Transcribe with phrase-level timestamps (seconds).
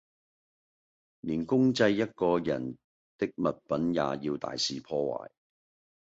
[1.21, 2.75] 連公祭一個人
[3.19, 5.29] 的物品也要大肆破壞